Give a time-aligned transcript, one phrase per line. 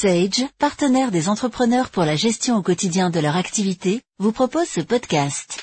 [0.00, 4.80] Sage, partenaire des entrepreneurs pour la gestion au quotidien de leur activité, vous propose ce
[4.80, 5.62] podcast.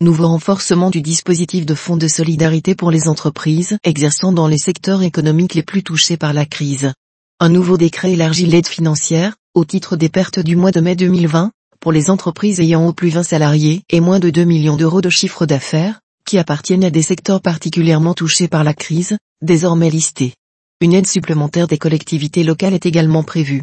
[0.00, 5.02] Nouveau renforcement du dispositif de fonds de solidarité pour les entreprises exerçant dans les secteurs
[5.02, 6.94] économiques les plus touchés par la crise.
[7.40, 11.50] Un nouveau décret élargit l'aide financière, au titre des pertes du mois de mai 2020,
[11.80, 15.10] pour les entreprises ayant au plus 20 salariés et moins de 2 millions d'euros de
[15.10, 20.32] chiffre d'affaires, qui appartiennent à des secteurs particulièrement touchés par la crise, désormais listés.
[20.84, 23.62] Une aide supplémentaire des collectivités locales est également prévue.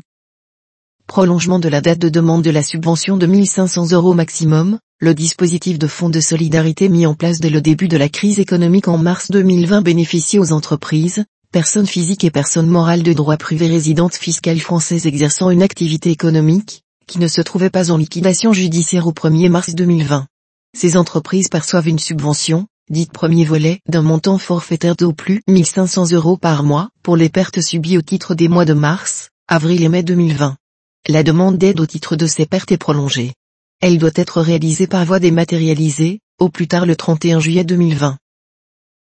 [1.05, 5.77] Prolongement de la date de demande de la subvention de 1500 euros maximum, le dispositif
[5.77, 8.97] de fonds de solidarité mis en place dès le début de la crise économique en
[8.97, 14.59] mars 2020 bénéficie aux entreprises, personnes physiques et personnes morales de droit privé résidentes fiscales
[14.59, 19.49] françaises exerçant une activité économique, qui ne se trouvaient pas en liquidation judiciaire au 1er
[19.49, 20.25] mars 2020.
[20.75, 26.37] Ces entreprises perçoivent une subvention, dite premier volet, d'un montant forfaitaire d'au plus 1500 euros
[26.37, 30.03] par mois, pour les pertes subies au titre des mois de mars, avril et mai
[30.03, 30.57] 2020.
[31.07, 33.33] La demande d'aide au titre de ces pertes est prolongée.
[33.81, 38.17] Elle doit être réalisée par voie dématérialisée, au plus tard le 31 juillet 2020.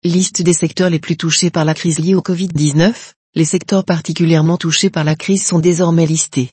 [0.04, 2.92] Liste des secteurs les plus touchés par la crise liée au Covid-19,
[3.34, 6.50] les secteurs particulièrement touchés par la crise sont désormais listés.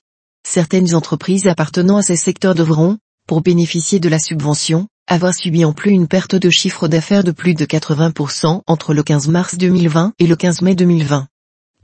[0.47, 5.73] Certaines entreprises appartenant à ces secteurs devront, pour bénéficier de la subvention, avoir subi en
[5.73, 10.13] plus une perte de chiffre d'affaires de plus de 80% entre le 15 mars 2020
[10.17, 11.27] et le 15 mai 2020.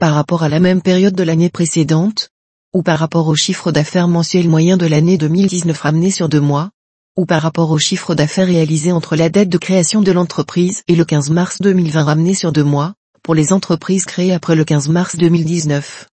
[0.00, 2.30] Par rapport à la même période de l'année précédente,
[2.74, 6.70] ou par rapport au chiffre d'affaires mensuel moyen de l'année 2019 ramené sur deux mois,
[7.16, 10.96] ou par rapport au chiffre d'affaires réalisé entre la date de création de l'entreprise et
[10.96, 14.88] le 15 mars 2020 ramené sur deux mois, pour les entreprises créées après le 15
[14.88, 16.08] mars 2019.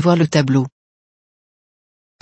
[0.00, 0.66] Voir le tableau.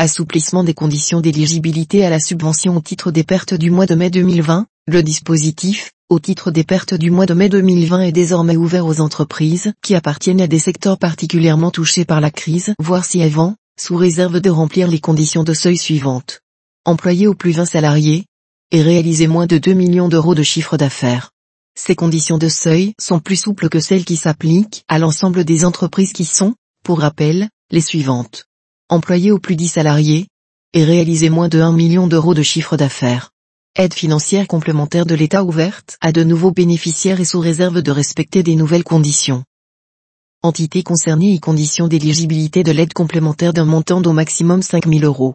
[0.03, 4.09] Assouplissement des conditions d'éligibilité à la subvention au titre des pertes du mois de mai
[4.09, 8.87] 2020, le dispositif, au titre des pertes du mois de mai 2020 est désormais ouvert
[8.87, 13.57] aux entreprises qui appartiennent à des secteurs particulièrement touchés par la crise, voire si avant,
[13.79, 16.41] sous réserve de remplir les conditions de seuil suivantes.
[16.87, 18.25] Employé au plus 20 salariés,
[18.71, 21.31] et réaliser moins de 2 millions d'euros de chiffre d'affaires.
[21.79, 26.15] Ces conditions de seuil sont plus souples que celles qui s'appliquent à l'ensemble des entreprises
[26.15, 28.47] qui sont, pour rappel, les suivantes
[28.91, 30.27] employé au plus 10 salariés,
[30.75, 33.31] et réaliser moins de 1 million d'euros de chiffre d'affaires.
[33.77, 38.43] Aide financière complémentaire de l'État ouverte à de nouveaux bénéficiaires et sous réserve de respecter
[38.43, 39.45] des nouvelles conditions.
[40.43, 45.35] Entité concernée et conditions d'éligibilité de l'aide complémentaire d'un montant d'au maximum 5 000 euros.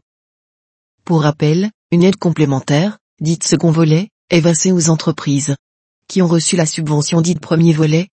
[1.03, 5.55] Pour rappel, une aide complémentaire, dite second volet, est versée aux entreprises
[6.07, 8.09] qui ont reçu la subvention dite premier volet,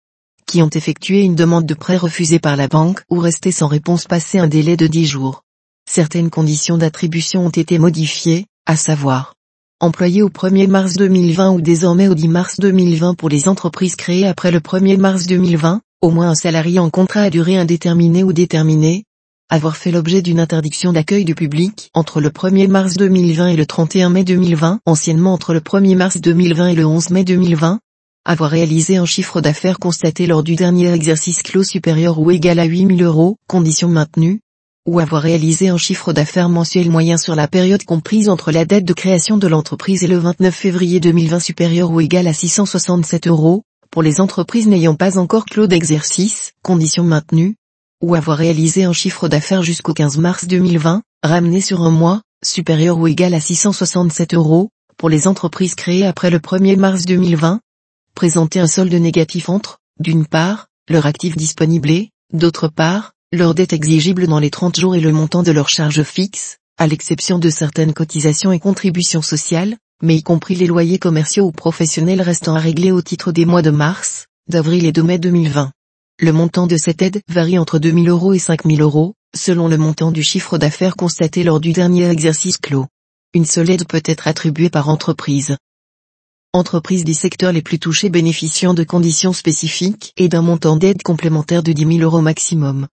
[0.50, 4.06] qui ont effectué une demande de prêt refusée par la banque ou resté sans réponse
[4.06, 5.44] passé un délai de 10 jours.
[5.88, 9.34] Certaines conditions d'attribution ont été modifiées, à savoir
[9.78, 14.26] employé au 1er mars 2020 ou désormais au 10 mars 2020 pour les entreprises créées
[14.26, 18.32] après le 1er mars 2020, au moins un salarié en contrat à durée indéterminée ou
[18.32, 19.04] déterminée,
[19.50, 23.66] avoir fait l'objet d'une interdiction d'accueil du public entre le 1er mars 2020 et le
[23.66, 27.78] 31 mai 2020, anciennement entre le 1er mars 2020 et le 11 mai 2020,
[28.24, 32.64] avoir réalisé un chiffre d'affaires constaté lors du dernier exercice clos supérieur ou égal à
[32.64, 34.40] 8000 euros, condition maintenue,
[34.86, 38.84] ou avoir réalisé un chiffre d'affaires mensuel moyen sur la période comprise entre la date
[38.84, 43.62] de création de l'entreprise et le 29 février 2020 supérieur ou égal à 667 euros,
[43.90, 47.56] pour les entreprises n'ayant pas encore clos d'exercice, condition maintenue,
[48.02, 52.98] ou avoir réalisé un chiffre d'affaires jusqu'au 15 mars 2020, ramené sur un mois, supérieur
[52.98, 57.60] ou égal à 667 euros, pour les entreprises créées après le 1er mars 2020,
[58.20, 63.72] présenter un solde négatif entre, d'une part, leur actif disponible et, d'autre part, leur dette
[63.72, 67.48] exigible dans les 30 jours et le montant de leurs charges fixes, à l'exception de
[67.48, 72.58] certaines cotisations et contributions sociales, mais y compris les loyers commerciaux ou professionnels restant à
[72.58, 75.72] régler au titre des mois de mars, d'avril et de mai 2020.
[76.20, 80.10] Le montant de cette aide varie entre 2000 euros et 5000 euros, selon le montant
[80.10, 82.84] du chiffre d'affaires constaté lors du dernier exercice clos.
[83.32, 85.56] Une seule aide peut être attribuée par entreprise
[86.52, 91.62] entreprises des secteurs les plus touchés bénéficiant de conditions spécifiques et d'un montant d'aide complémentaire
[91.62, 92.88] de 10 000 euros maximum.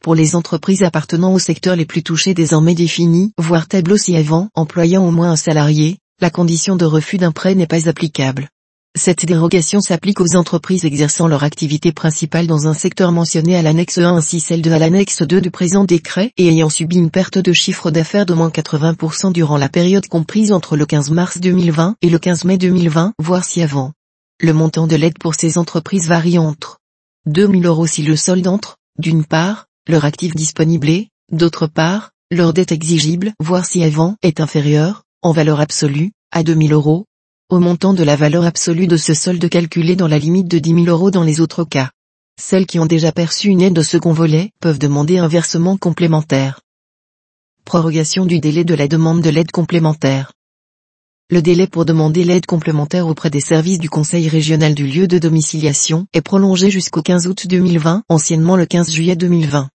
[0.00, 5.06] Pour les entreprises appartenant aux secteurs les plus touchés désormais définis, voire tableau ci-avant, employant
[5.06, 8.50] au moins un salarié, la condition de refus d'un prêt n'est pas applicable.
[8.96, 13.98] Cette dérogation s'applique aux entreprises exerçant leur activité principale dans un secteur mentionné à l'annexe
[13.98, 17.52] 1 ainsi celle de l'annexe 2 du présent décret et ayant subi une perte de
[17.52, 22.10] chiffre d'affaires d'au moins 80% durant la période comprise entre le 15 mars 2020 et
[22.10, 23.92] le 15 mai 2020, voire si avant.
[24.40, 26.78] Le montant de l'aide pour ces entreprises varie entre
[27.26, 32.52] 2000 euros si le solde entre, d'une part, leur actif disponible et, d'autre part, leur
[32.52, 37.06] dette exigible, voire si avant, est inférieure, en valeur absolue, à 2000 euros,
[37.50, 40.84] au montant de la valeur absolue de ce solde calculé dans la limite de 10
[40.84, 41.90] 000 euros dans les autres cas.
[42.40, 46.60] Celles qui ont déjà perçu une aide au second volet peuvent demander un versement complémentaire.
[47.64, 50.32] Prorogation du délai de la demande de l'aide complémentaire.
[51.28, 55.18] Le délai pour demander l'aide complémentaire auprès des services du Conseil régional du lieu de
[55.18, 59.68] domiciliation est prolongé jusqu'au 15 août 2020, anciennement le 15 juillet 2020.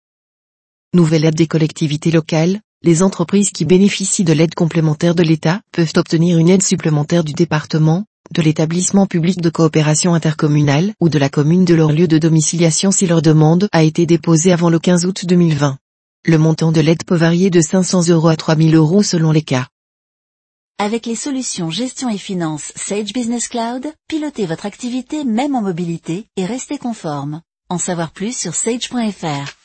[0.94, 5.94] Nouvelle aide des collectivités locales, les entreprises qui bénéficient de l'aide complémentaire de l'État peuvent
[5.96, 11.30] obtenir une aide supplémentaire du département, de l'établissement public de coopération intercommunale ou de la
[11.30, 15.08] commune de leur lieu de domiciliation si leur demande a été déposée avant le 15
[15.08, 15.80] août 2020.
[16.28, 19.68] Le montant de l'aide peut varier de 500 euros à 3000 euros selon les cas.
[20.78, 26.28] Avec les solutions gestion et finance Sage Business Cloud, pilotez votre activité même en mobilité
[26.38, 27.42] et restez conforme.
[27.68, 29.65] En savoir plus sur sage.fr.